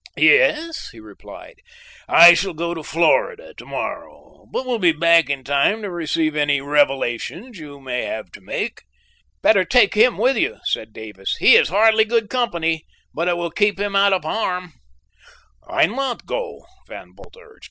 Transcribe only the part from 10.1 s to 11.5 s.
with you," said Davis.